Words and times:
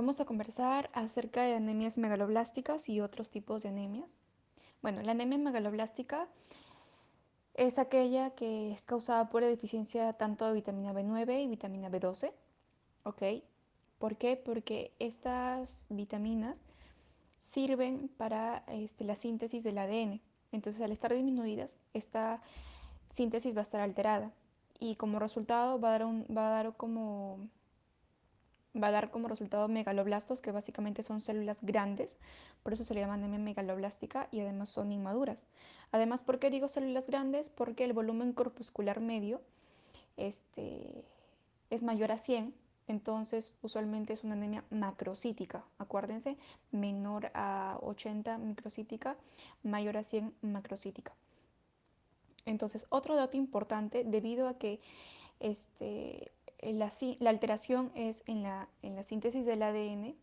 Vamos 0.00 0.18
a 0.18 0.24
conversar 0.24 0.88
acerca 0.94 1.42
de 1.42 1.56
anemias 1.56 1.98
megaloblásticas 1.98 2.88
y 2.88 3.02
otros 3.02 3.30
tipos 3.30 3.62
de 3.62 3.68
anemias. 3.68 4.16
Bueno, 4.80 5.02
la 5.02 5.12
anemia 5.12 5.36
megaloblástica 5.36 6.26
es 7.52 7.78
aquella 7.78 8.30
que 8.30 8.72
es 8.72 8.86
causada 8.86 9.28
por 9.28 9.42
la 9.42 9.48
deficiencia 9.48 10.14
tanto 10.14 10.46
de 10.46 10.54
vitamina 10.54 10.94
B9 10.94 11.44
y 11.44 11.48
vitamina 11.48 11.90
B12. 11.90 12.32
¿Ok? 13.02 13.22
¿Por 13.98 14.16
qué? 14.16 14.38
Porque 14.38 14.94
estas 15.00 15.86
vitaminas 15.90 16.62
sirven 17.38 18.08
para 18.16 18.64
este, 18.68 19.04
la 19.04 19.16
síntesis 19.16 19.64
del 19.64 19.76
ADN. 19.76 20.22
Entonces, 20.50 20.80
al 20.80 20.92
estar 20.92 21.12
disminuidas, 21.12 21.76
esta 21.92 22.40
síntesis 23.06 23.54
va 23.54 23.58
a 23.58 23.68
estar 23.68 23.82
alterada 23.82 24.32
y 24.78 24.96
como 24.96 25.18
resultado 25.18 25.78
va 25.78 25.90
a 25.90 25.92
dar, 25.92 26.04
un, 26.06 26.26
va 26.34 26.46
a 26.46 26.62
dar 26.62 26.76
como 26.78 27.50
va 28.74 28.88
a 28.88 28.90
dar 28.92 29.10
como 29.10 29.28
resultado 29.28 29.68
megaloblastos, 29.68 30.40
que 30.40 30.52
básicamente 30.52 31.02
son 31.02 31.20
células 31.20 31.58
grandes, 31.62 32.18
por 32.62 32.72
eso 32.72 32.84
se 32.84 32.94
le 32.94 33.00
llama 33.00 33.14
anemia 33.14 33.38
megaloblástica 33.38 34.28
y 34.30 34.40
además 34.40 34.68
son 34.68 34.92
inmaduras. 34.92 35.46
Además, 35.92 36.22
¿por 36.22 36.38
qué 36.38 36.50
digo 36.50 36.68
células 36.68 37.06
grandes? 37.06 37.50
Porque 37.50 37.84
el 37.84 37.92
volumen 37.92 38.32
corpuscular 38.32 39.00
medio 39.00 39.40
este, 40.16 41.04
es 41.70 41.82
mayor 41.82 42.12
a 42.12 42.18
100, 42.18 42.54
entonces 42.86 43.56
usualmente 43.62 44.12
es 44.12 44.24
una 44.24 44.34
anemia 44.34 44.64
macrocítica, 44.70 45.64
acuérdense, 45.78 46.36
menor 46.72 47.30
a 47.34 47.78
80 47.82 48.38
microcítica, 48.38 49.16
mayor 49.62 49.96
a 49.96 50.02
100 50.02 50.34
macrocítica. 50.42 51.14
Entonces, 52.46 52.86
otro 52.88 53.16
dato 53.16 53.36
importante, 53.36 54.02
debido 54.04 54.48
a 54.48 54.58
que 54.58 54.80
este, 55.40 56.32
la, 56.62 56.90
alteración 57.30 57.90
es 57.94 58.22
en 58.26 58.42
la, 58.42 58.68
la 58.82 59.02
síntesis 59.02 59.46
del 59.46 59.62
ADN, 59.62 60.14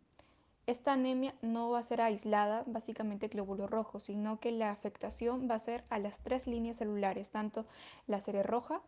esta 0.67 0.93
anemia 0.93 1.33
no 1.41 1.69
va 1.69 1.79
a 1.79 1.83
ser 1.83 2.01
aislada, 2.01 2.63
básicamente 2.67 3.29
glóbulo 3.29 3.67
rojo, 3.67 4.01
sino 4.01 4.39
que 4.39 4.51
la 4.51 4.69
afectación 4.69 5.47
va 5.49 5.55
a 5.55 5.59
ser 5.59 5.85
a 5.89 5.97
las 5.97 6.19
tres 6.19 6.45
líneas 6.45 6.77
celulares, 6.77 7.31
tanto 7.31 7.65
la 8.05 8.19
serie 8.19 8.43
roja, 8.43 8.81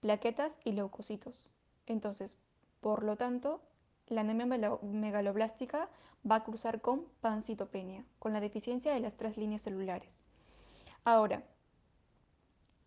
plaquetas 0.00 0.60
y 0.64 0.72
leucocitos. 0.72 1.48
Entonces, 1.86 2.36
por 2.82 3.02
lo 3.02 3.16
tanto, 3.16 3.62
la 4.06 4.20
anemia 4.20 4.44
megaloblástica 4.82 5.88
va 6.30 6.36
a 6.36 6.44
cruzar 6.44 6.82
con 6.82 7.06
pancitopenia, 7.22 8.04
con 8.18 8.34
la 8.34 8.40
deficiencia 8.40 8.92
de 8.92 9.00
las 9.00 9.16
tres 9.16 9.38
líneas 9.38 9.62
celulares. 9.62 10.22
Ahora, 11.04 11.42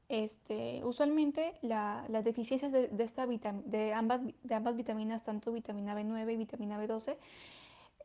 este, 0.09 0.81
usualmente 0.85 1.53
las 1.61 2.23
deficiencias 2.23 2.71
de, 2.71 2.87
de, 2.87 3.93
ambas, 3.93 4.75
vitaminas, 4.75 5.23
tanto 5.23 5.51
vitamina 5.51 5.95
B9 5.95 6.33
y 6.33 6.37
vitamina 6.37 6.81
B12, 6.81 7.17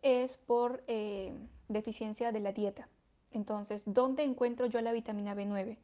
es 0.03 0.37
por 0.37 0.83
eh, 0.89 1.33
deficiencia 1.69 2.33
de 2.33 2.41
la 2.41 2.53
dieta. 2.53 2.89
Entonces, 3.31 3.85
¿dónde 3.87 4.25
encuentro 4.25 4.67
yo 4.67 4.81
la 4.81 4.93
vitamina 4.93 5.35
B9? 5.35 5.79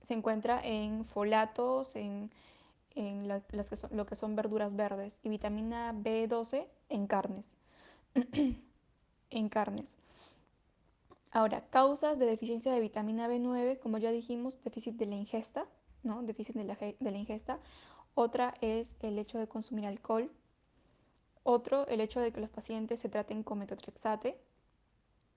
Se 0.00 0.14
encuentra 0.14 0.60
en 0.64 1.04
folatos, 1.04 1.96
en, 1.96 2.30
las 2.94 3.68
que 3.68 3.76
son, 3.76 3.94
lo 3.94 4.06
que 4.06 4.16
son 4.16 4.36
verduras 4.36 4.74
verdes, 4.74 5.20
y 5.22 5.28
vitamina 5.28 5.92
B12 5.92 6.66
en 6.88 7.06
carnes. 7.06 7.56
en 9.30 9.48
carnes. 9.50 9.96
Ahora, 11.36 11.60
causas 11.68 12.18
de 12.18 12.24
deficiencia 12.24 12.72
de 12.72 12.80
vitamina 12.80 13.28
B9, 13.28 13.78
como 13.78 13.98
ya 13.98 14.10
dijimos, 14.10 14.58
déficit 14.64 14.94
de 14.96 15.04
la 15.04 15.16
ingesta, 15.16 15.66
¿no? 16.02 16.22
Déficit 16.22 16.56
de 16.56 16.64
la, 16.64 17.18
ingesta. 17.18 17.60
Otra 18.14 18.54
es 18.62 18.96
el 19.00 19.18
hecho 19.18 19.36
de 19.38 19.46
consumir 19.46 19.84
alcohol. 19.84 20.32
Otro, 21.42 21.86
el 21.88 22.00
hecho 22.00 22.20
de 22.20 22.32
que 22.32 22.40
los 22.40 22.48
pacientes 22.48 23.00
se 23.00 23.10
traten 23.10 23.42
con 23.42 23.58
metotrexate, 23.58 24.40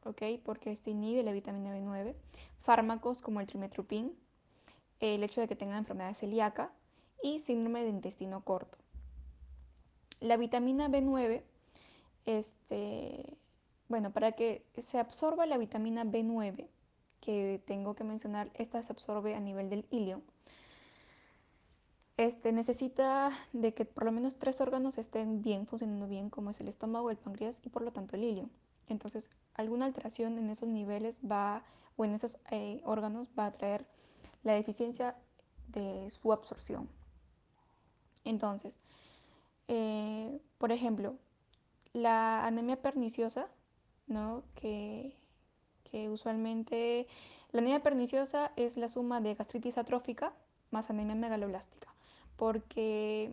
¿ok? 0.05 0.21
Porque 0.41 0.71
este 0.71 0.91
inhibe 0.91 1.21
la 1.21 1.33
vitamina 1.33 1.75
B9. 1.75 2.15
Fármacos 2.61 3.21
como 3.21 3.41
el 3.41 3.47
trimetropin. 3.47 4.17
El 5.01 5.21
hecho 5.21 5.41
de 5.41 5.49
que 5.49 5.57
tengan 5.57 5.79
enfermedad 5.79 6.15
celíaca 6.15 6.71
y 7.21 7.39
síndrome 7.39 7.83
de 7.83 7.89
intestino 7.89 8.41
corto. 8.45 8.77
La 10.21 10.37
vitamina 10.37 10.87
B9 10.87 11.43
este, 12.25 13.37
bueno, 13.89 14.11
para 14.11 14.31
que 14.33 14.63
se 14.77 14.99
absorba 14.99 15.45
la 15.45 15.57
vitamina 15.57 16.05
B9, 16.05 16.67
que 17.19 17.61
tengo 17.65 17.95
que 17.95 18.03
mencionar, 18.03 18.49
esta 18.53 18.81
se 18.83 18.91
absorbe 18.93 19.35
a 19.35 19.39
nivel 19.39 19.69
del 19.69 19.85
ilio. 19.89 20.21
Este, 22.17 22.51
necesita 22.51 23.31
de 23.53 23.73
que 23.73 23.85
por 23.85 24.03
lo 24.03 24.11
menos 24.11 24.37
tres 24.37 24.61
órganos 24.61 24.97
estén 24.97 25.41
bien, 25.41 25.65
funcionando 25.65 26.07
bien, 26.07 26.29
como 26.29 26.51
es 26.51 26.59
el 26.59 26.67
estómago, 26.67 27.09
el 27.09 27.17
páncreas 27.17 27.61
y 27.63 27.69
por 27.69 27.81
lo 27.81 27.91
tanto 27.91 28.15
el 28.15 28.23
ilio. 28.23 28.49
Entonces, 28.89 29.31
alguna 29.53 29.85
alteración 29.85 30.37
en 30.37 30.49
esos 30.49 30.67
niveles 30.69 31.21
va, 31.21 31.63
o 31.95 32.05
en 32.05 32.13
esos 32.13 32.37
eh, 32.51 32.81
órganos 32.85 33.29
va 33.37 33.47
a 33.47 33.51
traer 33.51 33.85
la 34.43 34.53
deficiencia 34.53 35.15
de 35.67 36.09
su 36.09 36.31
absorción. 36.33 36.89
Entonces, 38.23 38.79
eh, 39.67 40.41
por 40.57 40.71
ejemplo, 40.71 41.15
la 41.93 42.45
anemia 42.45 42.81
perniciosa 42.81 43.47
¿no? 44.09 44.43
Que, 44.55 45.15
usualmente 46.11 47.07
la 47.51 47.61
anemia 47.61 47.81
perniciosa 47.81 48.51
es 48.55 48.77
la 48.77 48.89
suma 48.89 49.21
de 49.21 49.33
gastritis 49.33 49.79
atrófica 49.79 50.33
más 50.69 50.91
anemia 50.91 51.15
megaloblástica, 51.15 51.87
porque 52.35 53.31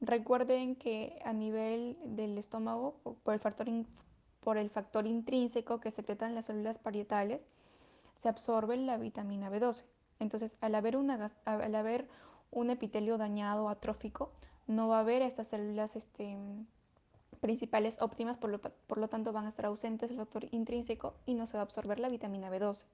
recuerden 0.00 0.76
que 0.76 1.18
a 1.24 1.32
nivel 1.32 1.96
del 2.04 2.38
estómago, 2.38 2.94
por 3.24 3.34
el 3.34 3.40
factor, 3.40 3.66
por 4.38 4.56
el 4.56 4.70
factor 4.70 5.06
intrínseco 5.08 5.80
que 5.80 5.90
secretan 5.90 6.36
las 6.36 6.46
células 6.46 6.78
parietales, 6.78 7.44
se 8.14 8.28
absorbe 8.28 8.76
la 8.76 8.96
vitamina 8.96 9.50
B12. 9.50 9.84
Entonces, 10.20 10.56
al 10.60 10.76
haber, 10.76 10.96
una, 10.96 11.28
al 11.44 11.74
haber 11.74 12.06
un 12.52 12.70
epitelio 12.70 13.18
dañado 13.18 13.68
atrófico, 13.68 14.30
no 14.66 14.88
va 14.88 14.98
a 14.98 15.00
haber 15.00 15.22
estas 15.22 15.48
células 15.48 15.96
este, 15.96 16.36
principales 17.40 18.00
óptimas, 18.00 18.36
por 18.36 18.50
lo, 18.98 19.08
tanto 19.08 19.32
van 19.32 19.46
a 19.46 19.48
estar 19.48 19.66
ausentes 19.66 20.10
el 20.10 20.16
factor 20.16 20.46
intrínseco 20.50 21.14
y 21.26 21.34
no 21.34 21.46
se 21.46 21.56
va 21.56 21.60
a 21.60 21.64
absorber 21.64 21.98
la 22.00 22.08
vitamina 22.08 22.50
B12. 22.50 22.84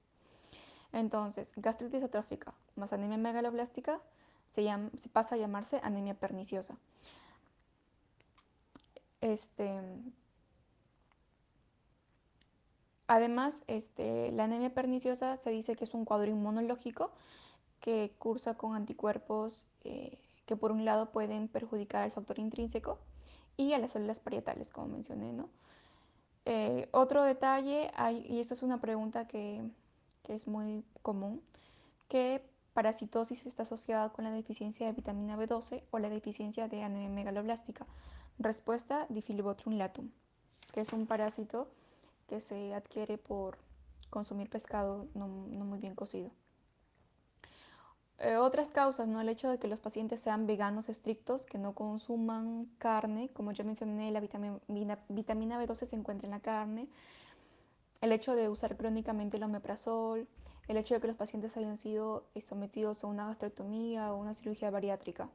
Entonces, 0.93 1.53
gastritis 1.57 2.03
atrófica 2.03 2.53
más 2.75 2.93
anemia 2.93 3.17
megaloblástica 3.17 3.99
se, 4.45 4.69
se 4.95 5.09
pasa 5.09 5.35
a 5.35 5.37
llamarse 5.37 5.81
anemia 5.83 6.13
perniciosa. 6.13 6.77
Este, 9.19 9.81
además, 13.07 13.63
este, 13.67 14.31
la 14.31 14.45
anemia 14.45 14.73
perniciosa 14.73 15.35
se 15.35 15.49
dice 15.49 15.75
que 15.75 15.83
es 15.83 15.93
un 15.93 16.05
cuadro 16.05 16.31
inmunológico 16.31 17.11
que 17.81 18.13
cursa 18.17 18.55
con 18.55 18.75
anticuerpos 18.75 19.67
eh, 19.83 20.17
que 20.45 20.55
por 20.55 20.71
un 20.71 20.85
lado 20.85 21.11
pueden 21.11 21.47
perjudicar 21.47 22.03
al 22.03 22.11
factor 22.11 22.39
intrínseco 22.39 22.99
y 23.57 23.73
a 23.73 23.79
las 23.79 23.91
células 23.91 24.19
parietales, 24.19 24.71
como 24.71 24.87
mencioné. 24.87 25.33
¿no? 25.33 25.49
Eh, 26.45 26.87
otro 26.91 27.23
detalle, 27.23 27.91
y 28.29 28.39
esta 28.39 28.53
es 28.53 28.63
una 28.63 28.79
pregunta 28.79 29.27
que, 29.27 29.61
que 30.23 30.35
es 30.35 30.47
muy 30.47 30.85
común, 31.01 31.41
que 32.07 32.41
parasitosis 32.73 33.45
está 33.47 33.63
asociada 33.63 34.09
con 34.09 34.23
la 34.23 34.31
deficiencia 34.31 34.85
de 34.85 34.93
vitamina 34.93 35.35
B12 35.35 35.83
o 35.89 35.99
la 35.99 36.09
deficiencia 36.09 36.67
de 36.67 36.83
anemia 36.83 37.09
megaloblástica. 37.09 37.85
Respuesta, 38.39 39.07
Difilibotrum 39.09 39.77
latum, 39.77 40.11
que 40.71 40.81
es 40.81 40.93
un 40.93 41.07
parásito 41.07 41.67
que 42.27 42.39
se 42.39 42.75
adquiere 42.75 43.17
por 43.17 43.57
consumir 44.11 44.49
pescado 44.49 45.07
no, 45.15 45.27
no 45.27 45.65
muy 45.65 45.79
bien 45.79 45.95
cocido. 45.95 46.29
Eh, 48.19 48.37
otras 48.37 48.71
causas, 48.71 49.07
¿no? 49.07 49.21
El 49.21 49.29
hecho 49.29 49.49
de 49.49 49.59
que 49.59 49.67
los 49.67 49.79
pacientes 49.79 50.21
sean 50.21 50.47
veganos 50.47 50.89
estrictos, 50.89 51.45
que 51.45 51.59
no 51.59 51.73
consuman 51.75 52.65
carne, 52.79 53.29
como 53.33 53.51
ya 53.51 53.63
mencioné, 53.63 54.11
la 54.11 54.19
vitamina, 54.19 54.99
vitamina 55.07 55.63
B12 55.63 55.85
se 55.85 55.95
encuentra 55.95 56.25
en 56.25 56.31
la 56.31 56.39
carne. 56.39 56.87
El 58.01 58.11
hecho 58.11 58.35
de 58.35 58.49
usar 58.49 58.75
crónicamente 58.75 59.37
el 59.37 59.43
omeprazol, 59.43 60.27
el 60.67 60.77
hecho 60.77 60.95
de 60.95 61.01
que 61.01 61.07
los 61.07 61.15
pacientes 61.15 61.55
hayan 61.57 61.77
sido 61.77 62.25
eh, 62.33 62.41
sometidos 62.41 63.03
a 63.03 63.07
una 63.07 63.27
gastrectomía 63.27 64.11
o 64.13 64.17
una 64.17 64.33
cirugía 64.33 64.71
bariátrica. 64.71 65.29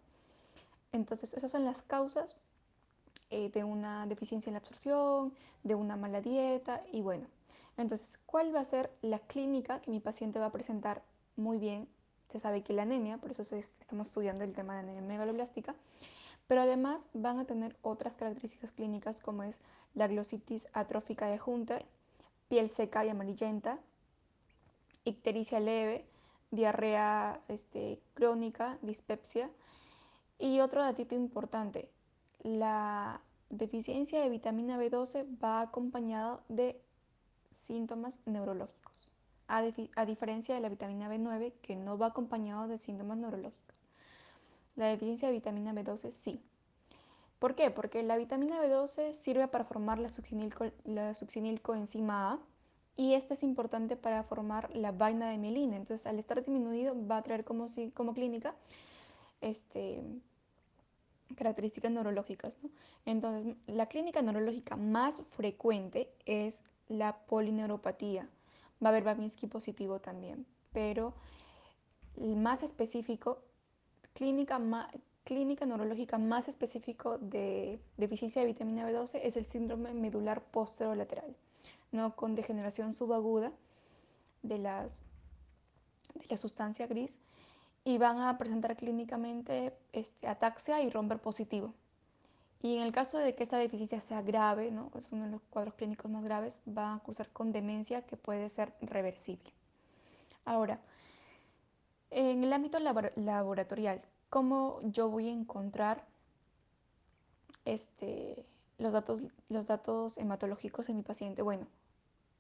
Entonces, 0.91 1.35
esas 1.35 1.53
son 1.53 1.65
las 1.65 1.83
causas 1.83 2.37
eh, 3.31 3.51
de 3.51 3.63
una 3.65 4.07
deficiencia 4.07 4.51
en 4.51 4.55
la 4.55 4.59
absorción, 4.59 5.33
de 5.63 5.77
una 5.77 5.97
mala 5.97 6.21
dieta 6.21 6.83
y 6.93 7.01
bueno. 7.01 7.29
Entonces, 7.77 8.19
¿cuál 8.27 8.55
va 8.55 8.61
a 8.61 8.65
ser 8.65 8.91
la 9.03 9.21
clínica 9.21 9.81
que 9.81 9.91
mi 9.91 10.01
paciente 10.01 10.39
va 10.41 10.47
a 10.47 10.53
presentar 10.53 11.03
muy 11.37 11.59
bien 11.59 11.89
se 12.33 12.41
sabe 12.41 12.63
que 12.63 12.73
la 12.73 12.83
anemia, 12.83 13.19
por 13.19 13.31
eso 13.31 13.43
estamos 13.57 14.09
estudiando 14.09 14.43
el 14.45 14.55
tema 14.55 14.75
de 14.75 14.81
anemia 14.81 15.03
megaloblástica, 15.03 15.75
pero 16.49 16.63
además 16.63 17.09
van 17.13 17.39
a 17.39 17.45
tener 17.45 17.77
otras 17.83 18.17
características 18.17 18.73
clínicas 18.73 19.21
como 19.21 19.43
es 19.43 19.61
la 19.95 20.09
glositis 20.09 20.69
atrófica 20.73 21.27
de 21.27 21.41
Hunter, 21.45 21.85
piel 22.49 22.71
seca 22.71 23.05
y 23.05 23.11
amarillenta, 23.11 23.79
ictericia 25.05 25.61
leve, 25.61 26.05
diarrea 26.51 27.41
este, 27.49 28.01
crónica, 28.15 28.79
dispepsia. 28.83 29.51
Y 30.39 30.61
otro 30.61 30.83
datito 30.83 31.15
importante, 31.15 31.89
la 32.43 33.21
deficiencia 33.51 34.21
de 34.21 34.29
vitamina 34.29 34.79
B12 34.79 35.27
va 35.43 35.61
acompañado 35.61 36.43
de 36.49 36.81
síntomas 37.51 38.19
neurológicos, 38.25 38.82
a, 39.53 40.07
diferencia 40.07 40.55
de 40.55 40.61
la 40.63 40.71
vitamina 40.71 41.11
B9 41.11 41.53
que 41.61 41.77
no 41.77 41.99
va 41.99 42.07
acompañado 42.07 42.69
de 42.69 42.79
síntomas 42.79 43.19
neurológicos. 43.19 43.77
La 44.77 44.87
deficiencia 44.87 45.29
de 45.29 45.35
vitamina 45.35 45.75
B12 45.75 46.11
sí. 46.11 46.41
¿Por 47.39 47.55
qué? 47.55 47.71
Porque 47.71 48.03
la 48.03 48.17
vitamina 48.17 48.63
B12 48.63 49.13
sirve 49.13 49.49
para 49.49 49.65
formar 49.65 49.99
la, 49.99 50.09
la 50.85 51.15
succinilcoenzima 51.15 52.33
A 52.33 52.39
y 52.97 53.13
esta 53.13 53.35
es 53.35 53.43
importante 53.43 53.97
para 53.97 54.23
formar 54.23 54.75
la 54.75 54.93
vaina 54.93 55.29
de 55.29 55.37
mielina. 55.37 55.77
Entonces, 55.77 56.07
al 56.07 56.19
estar 56.19 56.39
disminuido, 56.39 56.97
va 57.07 57.19
a 57.19 57.23
traer 57.23 57.45
como, 57.45 57.67
como 57.93 58.15
clínica 58.15 58.55
este, 59.43 60.03
características 61.37 61.91
neurológicas. 61.91 62.57
Entonces, 63.05 63.57
la 63.67 63.87
clínica 63.87 64.23
neurológica 64.23 64.77
más 64.77 65.23
frecuente 65.37 66.11
es 66.25 66.65
la 66.89 67.19
polineuropatía. 67.27 68.29
Va 68.83 68.89
a 68.89 68.91
haber 68.91 69.05
Babinski 69.05 69.47
positivo 69.47 70.01
también, 70.01 70.47
pero 70.73 71.15
más 72.17 72.63
específico, 72.63 73.43
clínica, 74.13 74.61
clínica 75.25 75.67
neurológica 75.67 76.19
más 76.19 76.49
específico 76.49 77.19
de 77.19 77.81
deficiencia 77.97 78.43
de 78.43 78.49
vitamina 78.49 78.89
B12 78.89 79.21
es 79.23 79.37
el 79.37 79.45
síndrome 79.45 79.95
medular 79.95 80.43
posterolateral, 80.43 81.37
¿no? 81.93 82.17
con 82.17 82.35
degeneración 82.35 82.93
subaguda 82.93 83.53
de, 84.43 84.59
las, 84.59 85.03
de 86.15 86.27
la 86.29 86.37
sustancia 86.37 86.87
gris 86.87 87.19
y 87.85 87.99
van 87.99 88.19
a 88.19 88.39
presentar 88.39 88.77
clínicamente 88.77 89.73
este, 89.93 90.29
ataxia 90.29 90.83
y 90.83 90.91
romper 90.91 91.19
positivo. 91.19 91.75
Y 92.63 92.77
en 92.77 92.83
el 92.83 92.93
caso 92.93 93.19
de 93.19 93.35
que 93.35 93.43
esta 93.43 93.59
deficiencia 93.59 94.01
sea 94.01 94.23
grave, 94.23 94.71
¿no? 94.71 94.91
es 94.97 95.11
uno 95.11 95.25
de 95.25 95.33
los 95.33 95.43
cuadros 95.51 95.75
clínicos 95.75 96.09
más 96.09 96.23
graves, 96.23 96.61
va 96.67 96.95
a 96.95 96.99
cursar 97.01 97.29
con 97.31 97.51
demencia 97.51 98.03
que 98.03 98.17
puede 98.17 98.49
ser 98.49 98.73
reversible. 98.81 99.53
Ahora, 100.45 100.81
en 102.11 102.45
el 102.45 102.53
ámbito 102.53 102.79
laboratorial, 102.79 104.03
¿cómo 104.31 104.79
yo 104.83 105.09
voy 105.09 105.29
a 105.29 105.33
encontrar 105.33 106.05
este, 107.65 108.47
los, 108.79 108.93
datos, 108.93 109.23
los 109.49 109.67
datos 109.67 110.17
hematológicos 110.17 110.89
en 110.89 110.97
mi 110.97 111.03
paciente? 111.03 111.43
Bueno, 111.43 111.67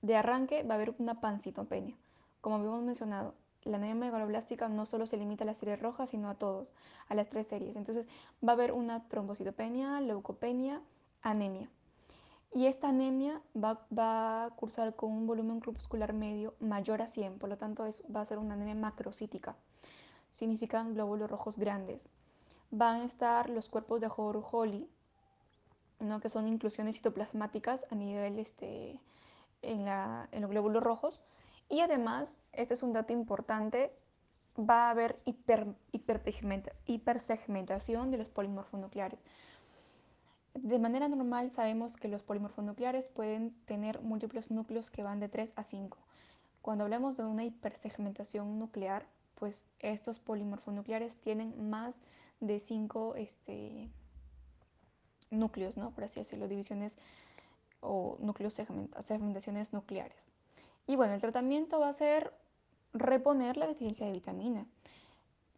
de 0.03 0.17
arranque 0.17 0.63
va 0.63 0.75
a 0.75 0.77
haber 0.77 0.95
una 0.99 1.21
pancitopenia. 1.21 1.97
Como 2.41 2.57
habíamos 2.57 2.83
mencionado, 2.83 3.35
la 3.64 3.76
anemia 3.76 3.94
megaloblástica 3.94 4.69
no 4.69 4.87
solo 4.87 5.06
se 5.06 5.17
limita 5.17 5.44
a 5.44 5.47
la 5.47 5.55
serie 5.55 5.76
roja, 5.76 6.06
sino 6.06 6.29
a 6.29 6.35
todos, 6.35 6.73
a 7.09 7.14
las 7.14 7.29
tres 7.29 7.47
series. 7.47 7.76
Entonces 7.76 8.06
va 8.47 8.53
a 8.53 8.55
haber 8.55 8.73
una 8.73 9.09
trombocitopenia, 9.09 10.00
leucopenia, 10.00 10.81
anemia. 11.23 11.69
Y 12.55 12.67
esta 12.67 12.88
anemia 12.88 13.41
va, 13.56 13.87
a 13.97 14.50
cursar 14.50 14.94
con 14.94 15.11
un 15.11 15.26
volumen 15.26 15.61
corpuscular 15.61 16.12
medio 16.12 16.55
mayor 16.61 17.00
a 17.00 17.09
100, 17.09 17.38
por 17.38 17.49
lo 17.49 17.56
tanto 17.56 17.85
va 18.14 18.20
a 18.20 18.25
ser 18.25 18.38
una 18.38 18.55
anemia 18.55 18.75
macrocítica. 18.75 19.56
Significan 20.31 20.94
glóbulos 20.94 21.31
rojos 21.31 21.56
grandes. 21.56 22.11
Van 22.70 23.00
a 23.00 23.05
estar 23.05 23.49
los 23.49 23.69
cuerpos 23.69 24.00
de 24.00 24.11
Hori, 24.15 24.87
¿no? 26.00 26.20
que 26.20 26.29
son 26.29 26.47
inclusiones 26.49 26.97
citoplasmáticas 26.97 27.87
a 27.91 27.94
nivel 27.94 28.38
este, 28.38 29.00
en, 29.62 29.88
en 29.88 30.41
los 30.43 30.50
glóbulos 30.50 30.82
rojos 30.82 31.20
y 31.69 31.81
además, 31.81 32.37
este 32.53 32.75
es 32.75 32.82
un 32.82 32.93
dato 32.93 33.12
importante, 33.12 33.93
va 34.59 34.88
a 34.88 34.91
haber 34.91 35.19
hiper, 35.25 35.75
hipersegmentación 36.87 38.11
de 38.11 38.19
los 38.19 38.29
polimorfonucleares. 38.29 39.20
De 40.55 40.79
manera 40.79 41.09
normal 41.09 41.50
sabemos 41.50 41.97
que 41.97 42.09
los 42.09 42.23
polimorfonucleares 42.23 43.09
pueden 43.09 43.55
tener 43.64 44.03
múltiplos 44.03 44.50
núcleos 44.50 44.91
que 44.91 45.03
van 45.03 45.19
de 45.19 45.31
3 45.31 45.55
a 45.56 45.64
5. 45.64 45.97
Cuando 46.61 46.85
hablamos 46.85 47.17
de 47.17 47.25
una 47.25 47.44
hipersegmentación 47.44 48.58
nuclear, 48.58 49.06
pues 49.35 49.67
estos 49.79 50.19
polimorfonucleares 50.19 51.17
tienen 51.17 51.70
más 51.70 52.03
de 52.41 52.61
5 52.61 53.15
este, 53.17 53.88
núcleos, 55.31 55.76
¿no? 55.79 55.91
por 55.91 56.05
así 56.05 56.20
decirlo, 56.20 56.49
divisiones 56.49 56.99
o 57.81 58.17
núcleos 58.20 58.55
segmentaciones 59.00 59.73
nucleares. 59.73 60.31
Y 60.87 60.96
bueno, 60.96 61.14
el 61.14 61.20
tratamiento 61.20 61.81
va 61.81 61.88
a 61.88 61.93
ser 61.93 62.32
reponer 62.93 63.56
la 63.56 63.67
deficiencia 63.67 64.06
de 64.06 64.12
vitamina. 64.12 64.67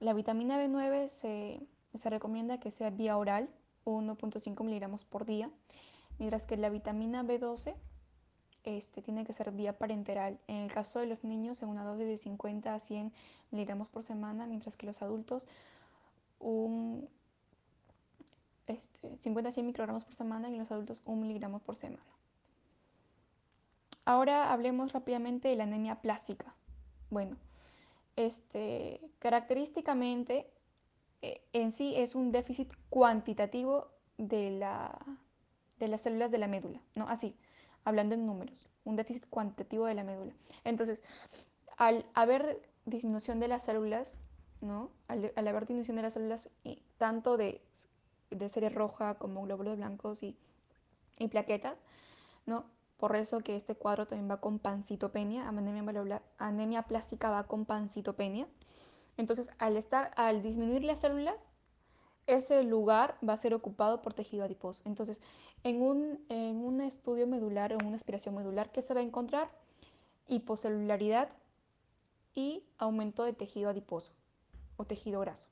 La 0.00 0.12
vitamina 0.12 0.62
B9 0.62 1.08
se, 1.08 2.10
recomienda 2.10 2.58
que 2.58 2.70
sea 2.70 2.90
vía 2.90 3.16
oral, 3.16 3.48
1.5 3.84 4.64
miligramos 4.64 5.04
por 5.04 5.24
día, 5.24 5.50
mientras 6.18 6.46
que 6.46 6.56
la 6.56 6.68
vitamina 6.68 7.22
B12 7.22 7.74
este, 8.64 9.02
tiene 9.02 9.24
que 9.24 9.32
ser 9.32 9.50
vía 9.52 9.78
parenteral. 9.78 10.38
En 10.46 10.56
el 10.56 10.72
caso 10.72 10.98
de 10.98 11.06
los 11.06 11.24
niños, 11.24 11.62
en 11.62 11.68
una 11.68 11.84
dosis 11.84 12.06
de 12.06 12.16
50 12.16 12.74
a 12.74 12.78
100 12.78 13.12
miligramos 13.50 13.88
por 13.88 14.02
semana, 14.02 14.46
mientras 14.46 14.76
que 14.76 14.86
los 14.86 15.02
adultos, 15.02 15.48
un, 16.38 17.08
este, 18.66 19.16
50 19.16 19.48
a 19.48 19.52
100 19.52 19.66
microgramos 19.66 20.04
por 20.04 20.14
semana 20.14 20.50
y 20.50 20.58
los 20.58 20.70
adultos 20.70 21.02
1 21.06 21.20
miligramo 21.20 21.60
por 21.60 21.76
semana. 21.76 22.13
Ahora 24.04 24.52
hablemos 24.52 24.92
rápidamente 24.92 25.48
de 25.48 25.56
la 25.56 25.64
anemia 25.64 26.00
plástica. 26.02 26.54
Bueno, 27.10 27.36
este, 28.16 29.00
característicamente 29.18 30.50
eh, 31.22 31.42
en 31.52 31.72
sí 31.72 31.94
es 31.96 32.14
un 32.14 32.32
déficit 32.32 32.70
cuantitativo 32.90 33.88
de, 34.18 34.50
la, 34.50 34.98
de 35.78 35.88
las 35.88 36.02
células 36.02 36.30
de 36.30 36.38
la 36.38 36.48
médula, 36.48 36.80
¿no? 36.94 37.08
Así, 37.08 37.34
hablando 37.84 38.14
en 38.14 38.26
números, 38.26 38.66
un 38.84 38.96
déficit 38.96 39.26
cuantitativo 39.30 39.86
de 39.86 39.94
la 39.94 40.04
médula. 40.04 40.34
Entonces, 40.64 41.02
al 41.76 42.04
haber 42.14 42.60
disminución 42.84 43.40
de 43.40 43.48
las 43.48 43.64
células, 43.64 44.16
¿no? 44.60 44.90
Al, 45.08 45.32
haber 45.36 45.66
disminución 45.66 45.96
de 45.96 46.02
las 46.02 46.14
células, 46.14 46.50
tanto 46.98 47.36
de, 47.36 47.62
de 48.30 48.48
serie 48.48 48.68
roja 48.68 49.14
como 49.14 49.42
glóbulos 49.42 49.76
blancos 49.76 50.22
y, 50.22 50.36
y 51.18 51.28
plaquetas, 51.28 51.84
¿no? 52.46 52.66
Por 53.04 53.16
eso 53.16 53.40
que 53.40 53.54
este 53.54 53.74
cuadro 53.74 54.06
también 54.06 54.30
va 54.30 54.40
con 54.40 54.58
pancitopenia, 54.58 55.46
anemia, 56.38 56.82
plástica 56.84 57.28
va 57.28 57.44
con 57.44 57.66
pancitopenia. 57.66 58.48
Entonces, 59.18 59.50
al, 59.58 59.76
estar, 59.76 60.10
al 60.16 60.40
disminuir 60.40 60.84
las 60.84 61.00
células, 61.00 61.50
ese 62.26 62.62
lugar 62.62 63.18
va 63.20 63.34
a 63.34 63.36
ser 63.36 63.52
ocupado 63.52 64.00
por 64.00 64.14
tejido 64.14 64.42
adiposo. 64.42 64.80
Entonces, 64.86 65.20
en 65.64 65.82
un, 65.82 66.24
en 66.30 66.56
un 66.64 66.80
estudio 66.80 67.26
medular 67.26 67.74
o 67.74 67.86
una 67.86 67.96
aspiración 67.96 68.36
medular, 68.36 68.72
¿qué 68.72 68.80
se 68.80 68.94
va 68.94 69.00
a 69.00 69.02
encontrar? 69.02 69.50
Hipocelularidad 70.26 71.28
y 72.34 72.64
aumento 72.78 73.24
de 73.24 73.34
tejido 73.34 73.68
adiposo 73.68 74.12
o 74.78 74.86
tejido 74.86 75.20
graso. 75.20 75.48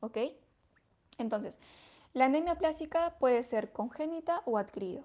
¿Ok? 0.00 0.18
Entonces, 1.18 1.60
la 2.14 2.24
anemia 2.24 2.58
plástica 2.58 3.14
puede 3.20 3.44
ser 3.44 3.70
congénita 3.70 4.42
o 4.44 4.58
adquirida 4.58 5.04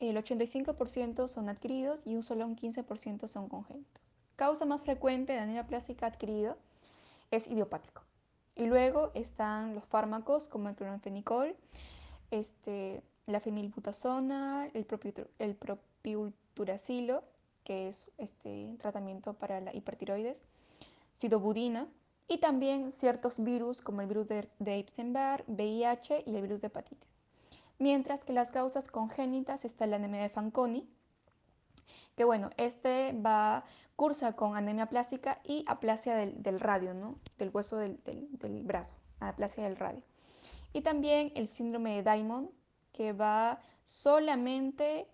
el 0.00 0.16
85% 0.16 1.28
son 1.28 1.48
adquiridos 1.48 2.06
y 2.06 2.14
un 2.14 2.22
solo 2.22 2.46
un 2.46 2.56
15% 2.56 3.26
son 3.26 3.48
congénitos. 3.48 4.16
Causa 4.36 4.64
más 4.64 4.82
frecuente 4.82 5.32
de 5.32 5.40
anemia 5.40 5.66
plástica 5.66 6.06
adquirida 6.06 6.56
es 7.30 7.48
idiopático. 7.48 8.02
Y 8.54 8.66
luego 8.66 9.10
están 9.14 9.74
los 9.74 9.84
fármacos 9.84 10.48
como 10.48 10.68
el 10.68 10.76
cloranfenicol, 10.76 11.56
este, 12.30 13.02
la 13.26 13.40
fenilbutazona, 13.40 14.68
el, 14.74 14.84
propiulturacilo, 15.56 17.24
que 17.64 17.88
es 17.88 18.10
este 18.18 18.76
tratamiento 18.78 19.34
para 19.34 19.60
la 19.60 19.74
hipertiroides, 19.74 20.42
sidobudina 21.14 21.88
y 22.28 22.38
también 22.38 22.92
ciertos 22.92 23.42
virus 23.42 23.82
como 23.82 24.00
el 24.00 24.06
virus 24.06 24.28
de, 24.28 24.48
de 24.58 24.78
Epstein-Barr, 24.78 25.44
VIH 25.48 26.22
y 26.26 26.36
el 26.36 26.42
virus 26.42 26.60
de 26.60 26.68
hepatitis 26.68 27.17
mientras 27.78 28.24
que 28.24 28.32
las 28.32 28.50
causas 28.50 28.88
congénitas 28.88 29.64
está 29.64 29.86
la 29.86 29.96
anemia 29.96 30.22
de 30.22 30.30
Fanconi, 30.30 30.88
que 32.16 32.24
bueno, 32.24 32.50
este 32.56 33.12
va, 33.12 33.64
cursa 33.98 34.34
con 34.34 34.56
anemia 34.56 34.86
plástica 34.86 35.40
y 35.44 35.64
aplasia 35.66 36.14
del, 36.14 36.60
radio, 36.60 36.94
¿no? 36.94 37.18
del 37.38 37.50
hueso 37.52 37.76
del, 37.76 38.00
brazo, 38.64 38.96
aplasia 39.20 39.64
del 39.64 39.76
radio. 39.76 40.02
Y 40.72 40.82
también 40.82 41.32
el 41.34 41.48
síndrome 41.48 42.00
de 42.00 42.08
Diamond, 42.08 42.50
que 42.92 43.12
va 43.12 43.60
solamente 43.84 45.08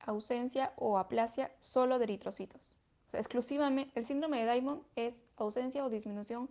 ausencia 0.00 0.72
o 0.76 0.98
aplasia 0.98 1.50
solo 1.60 1.98
de 1.98 2.04
eritrocitos. 2.04 2.76
O 3.08 3.10
sea, 3.10 3.20
exclusivamente, 3.20 3.92
el 3.98 4.04
síndrome 4.04 4.44
de 4.44 4.52
Diamond 4.52 4.82
es 4.96 5.24
ausencia 5.36 5.84
o 5.84 5.90
disminución 5.90 6.50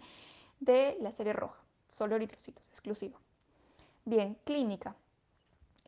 de 0.60 0.98
la 1.00 1.12
serie 1.12 1.34
roja, 1.34 1.62
solo 1.88 2.16
eritrocitos, 2.16 2.68
exclusivo. 2.70 3.20
Bien, 4.06 4.38
clínica. 4.46 4.96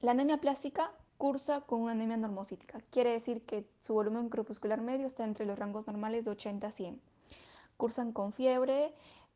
La 0.03 0.11
anemia 0.11 0.35
plástica 0.35 0.91
cursa 1.17 1.61
con 1.61 1.79
una 1.79 1.93
anemia 1.93 2.17
normocítica. 2.17 2.81
Quiere 2.91 3.11
decir 3.11 3.45
que 3.45 3.65
su 3.79 3.93
volumen 3.93 4.27
corpuscular 4.27 4.81
medio 4.81 5.07
está 5.07 5.23
entre 5.23 5.45
los 5.45 5.57
rangos 5.57 5.87
normales 5.87 6.25
de 6.25 6.31
80 6.31 6.67
a 6.67 6.71
100. 6.73 7.01
Cursan 7.77 8.11
con 8.11 8.33
fiebre, 8.33 8.93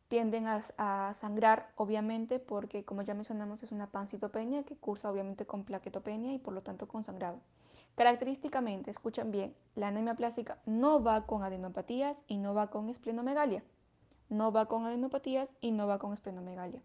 tienden 0.10 0.46
a, 0.46 0.60
a, 0.78 1.14
sangrar, 1.14 1.72
obviamente, 1.78 2.40
porque 2.40 2.84
como 2.84 3.02
ya 3.02 3.14
mencionamos 3.14 3.64
es 3.64 3.72
una 3.72 3.88
pancitopenia 3.88 4.64
que 4.64 4.76
cursa 4.76 5.10
obviamente 5.10 5.46
con 5.46 5.64
plaquetopenia 5.64 6.34
y 6.34 6.38
por 6.38 6.54
lo 6.54 6.62
tanto 6.64 6.86
con 6.90 7.06
sangrado. 7.06 7.40
Característicamente, 7.96 8.92
escuchen 8.92 9.32
bien, 9.32 9.56
la 9.76 9.88
anemia 9.88 10.16
plástica 10.16 10.60
no 10.66 11.02
va 11.02 11.26
con 11.28 11.44
adenopatías 11.44 12.26
y 12.28 12.40
no 12.40 12.54
va 12.54 12.70
con 12.72 12.90
esplenomegalia. 12.90 13.64
No 14.28 14.52
va 14.52 14.66
con 14.66 14.86
adenopatías 14.86 15.56
y 15.62 15.72
no 15.72 15.88
va 15.88 15.98
con 15.98 16.12
esplenomegalia. 16.12 16.82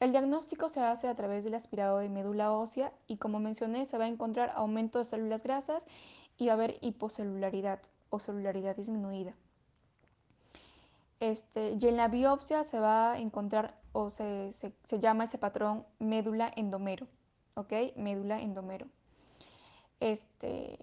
El 0.00 0.12
diagnóstico 0.12 0.70
se 0.70 0.80
hace 0.80 1.08
a 1.08 1.14
través 1.14 1.44
del 1.44 1.54
aspirado 1.54 1.98
de 1.98 2.08
médula 2.08 2.52
ósea 2.52 2.90
y 3.06 3.18
como 3.18 3.38
mencioné 3.38 3.84
se 3.84 3.98
va 3.98 4.04
a 4.04 4.08
encontrar 4.08 4.50
aumento 4.56 4.98
de 4.98 5.04
células 5.04 5.42
grasas 5.42 5.86
y 6.38 6.46
va 6.46 6.52
a 6.52 6.54
haber 6.54 6.78
hipocelularidad 6.80 7.80
o 8.08 8.18
celularidad 8.18 8.76
disminuida. 8.76 9.34
Este, 11.20 11.76
y 11.78 11.86
en 11.86 11.98
la 11.98 12.08
biopsia 12.08 12.64
se 12.64 12.80
va 12.80 13.12
a 13.12 13.18
encontrar 13.18 13.78
o 13.92 14.08
se, 14.08 14.54
se, 14.54 14.98
llama 14.98 15.24
ese 15.24 15.36
patrón 15.36 15.84
médula 15.98 16.50
endomero, 16.56 17.06
¿ok? 17.54 17.72
Médula 17.96 18.40
endomero. 18.40 18.86
Este, 20.00 20.78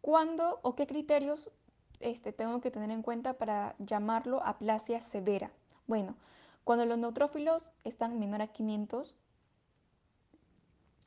¿Cuándo 0.00 0.60
o 0.62 0.76
qué 0.76 0.86
criterios 0.86 1.50
este, 1.98 2.32
tengo 2.32 2.60
que 2.60 2.70
tener 2.70 2.92
en 2.92 3.02
cuenta 3.02 3.32
para 3.32 3.74
llamarlo 3.78 4.44
aplasia 4.44 5.00
severa? 5.00 5.50
Bueno, 5.88 6.14
cuando 6.64 6.86
los 6.86 6.98
neutrófilos 6.98 7.72
están 7.84 8.18
menor 8.18 8.42
a 8.42 8.48
500, 8.48 9.14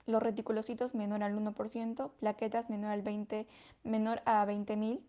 los 0.05 0.23
reticulocitos 0.23 0.95
menor 0.95 1.23
al 1.23 1.35
1%, 1.35 2.11
plaquetas 2.19 2.69
menor, 2.69 2.91
al 2.91 3.01
20, 3.01 3.47
menor 3.83 4.21
a 4.25 4.45
20.000 4.45 5.01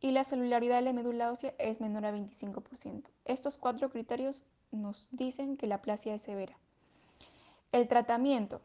y 0.00 0.10
la 0.10 0.24
celularidad 0.24 0.76
de 0.76 0.82
la 0.82 0.92
médula 0.92 1.30
ósea 1.30 1.54
es 1.58 1.80
menor 1.80 2.04
a 2.04 2.12
25%. 2.12 3.04
Estos 3.24 3.56
cuatro 3.56 3.90
criterios 3.90 4.46
nos 4.72 5.08
dicen 5.12 5.56
que 5.56 5.66
la 5.66 5.76
aplasia 5.76 6.14
es 6.14 6.22
severa. 6.22 6.56
El 7.72 7.88
tratamiento 7.88 8.60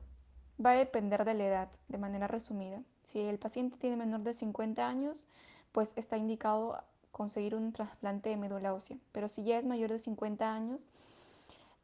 va 0.63 0.71
a 0.71 0.75
depender 0.75 1.25
de 1.25 1.33
la 1.33 1.45
edad, 1.45 1.69
de 1.87 1.97
manera 1.97 2.27
resumida. 2.27 2.81
Si 3.03 3.19
el 3.19 3.39
paciente 3.39 3.77
tiene 3.77 3.97
menor 3.97 4.21
de 4.21 4.33
50 4.33 4.87
años, 4.87 5.25
pues 5.71 5.93
está 5.95 6.17
indicado 6.17 6.83
conseguir 7.21 7.53
un 7.53 7.71
trasplante 7.71 8.29
de 8.29 8.35
médula 8.35 8.73
ósea. 8.73 8.97
Pero 9.11 9.29
si 9.29 9.43
ya 9.43 9.59
es 9.59 9.67
mayor 9.67 9.91
de 9.91 9.99
50 9.99 10.51
años, 10.51 10.87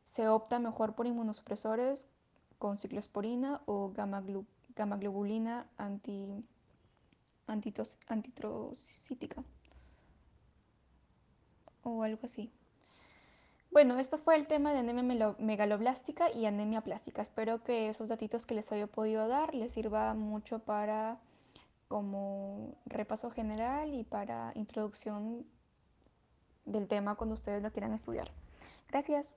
se 0.04 0.28
opta 0.28 0.58
mejor 0.58 0.96
por 0.96 1.06
inmunosupresores 1.06 2.08
con 2.58 2.76
ciclosporina 2.76 3.62
o 3.68 3.92
gamma, 3.92 4.24
globulina 4.98 5.68
anti, 5.78 6.26
antitrocítica 8.08 9.44
o 11.84 12.02
algo 12.02 12.22
así. 12.24 12.50
Bueno, 13.70 14.00
esto 14.00 14.18
fue 14.18 14.38
el 14.38 14.48
tema 14.48 14.74
de 14.74 14.80
anemia 14.80 15.36
megaloblástica 15.38 16.32
y 16.32 16.48
anemia 16.48 16.82
plástica. 16.82 17.22
Espero 17.22 17.64
que 17.64 17.90
esos 17.90 18.10
datitos 18.10 18.48
que 18.48 18.56
les 18.56 18.72
haya 18.72 18.88
podido 18.88 19.28
dar 19.28 19.54
les 19.54 19.74
sirva 19.74 20.16
mucho 20.16 20.58
para 20.58 21.20
como 21.88 22.76
repaso 22.86 23.30
general 23.30 23.94
y 23.94 24.04
para 24.04 24.52
introducción 24.56 25.46
del 26.66 26.88
tema 26.88 27.16
cuando 27.16 27.36
ustedes 27.36 27.64
lo 27.64 27.72
quieran 27.72 27.94
estudiar. 27.94 28.32
Gracias. 28.90 29.36